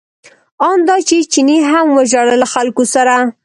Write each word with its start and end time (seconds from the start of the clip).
ان 0.67 0.77
دا 0.87 0.95
چې 1.07 1.17
چیني 1.31 1.57
هم 1.69 1.87
وژړل 1.97 2.39
له 2.41 2.47
خلکو 2.53 2.83
سره. 2.93 3.15